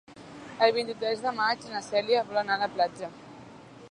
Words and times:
El 0.67 0.71
vint-i-tres 0.77 1.21
de 1.25 1.33
maig 1.41 1.67
na 1.75 1.83
Cèlia 1.89 2.25
vol 2.31 2.41
anar 2.43 2.57
a 2.59 2.63
la 2.65 2.73
platja. 2.79 3.13